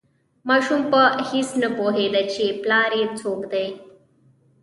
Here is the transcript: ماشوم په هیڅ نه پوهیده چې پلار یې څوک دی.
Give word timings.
ماشوم 0.47 0.81
په 0.91 1.01
هیڅ 1.29 1.49
نه 1.61 1.69
پوهیده 1.77 2.21
چې 2.33 2.43
پلار 2.61 2.91
یې 2.99 3.05
څوک 3.19 3.41
دی. 3.53 3.67